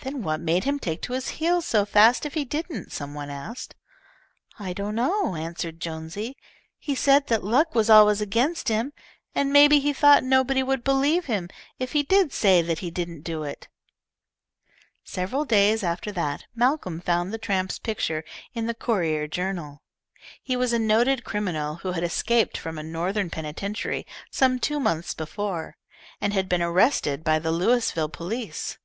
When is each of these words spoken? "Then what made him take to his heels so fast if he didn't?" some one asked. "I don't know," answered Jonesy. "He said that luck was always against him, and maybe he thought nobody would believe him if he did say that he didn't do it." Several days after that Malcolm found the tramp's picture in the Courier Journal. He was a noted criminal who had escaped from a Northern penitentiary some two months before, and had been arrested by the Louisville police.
"Then 0.00 0.22
what 0.22 0.40
made 0.40 0.64
him 0.64 0.78
take 0.78 1.02
to 1.02 1.12
his 1.12 1.28
heels 1.36 1.66
so 1.66 1.84
fast 1.84 2.24
if 2.24 2.32
he 2.32 2.46
didn't?" 2.46 2.92
some 2.92 3.12
one 3.12 3.28
asked. 3.28 3.74
"I 4.58 4.72
don't 4.72 4.94
know," 4.94 5.36
answered 5.36 5.80
Jonesy. 5.80 6.38
"He 6.78 6.94
said 6.94 7.26
that 7.26 7.44
luck 7.44 7.74
was 7.74 7.90
always 7.90 8.22
against 8.22 8.68
him, 8.68 8.94
and 9.34 9.52
maybe 9.52 9.78
he 9.78 9.92
thought 9.92 10.24
nobody 10.24 10.62
would 10.62 10.82
believe 10.82 11.26
him 11.26 11.50
if 11.78 11.92
he 11.92 12.02
did 12.02 12.32
say 12.32 12.62
that 12.62 12.78
he 12.78 12.90
didn't 12.90 13.20
do 13.20 13.42
it." 13.42 13.68
Several 15.04 15.44
days 15.44 15.82
after 15.84 16.10
that 16.10 16.46
Malcolm 16.54 16.98
found 16.98 17.30
the 17.30 17.36
tramp's 17.36 17.78
picture 17.78 18.24
in 18.54 18.64
the 18.64 18.72
Courier 18.72 19.28
Journal. 19.28 19.82
He 20.42 20.56
was 20.56 20.72
a 20.72 20.78
noted 20.78 21.22
criminal 21.22 21.74
who 21.84 21.92
had 21.92 22.02
escaped 22.02 22.56
from 22.56 22.78
a 22.78 22.82
Northern 22.82 23.28
penitentiary 23.28 24.06
some 24.30 24.58
two 24.58 24.80
months 24.80 25.12
before, 25.12 25.76
and 26.18 26.32
had 26.32 26.48
been 26.48 26.62
arrested 26.62 27.22
by 27.22 27.38
the 27.38 27.52
Louisville 27.52 28.08
police. 28.08 28.78